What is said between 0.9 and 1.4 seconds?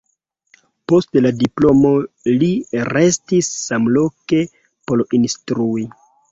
Post la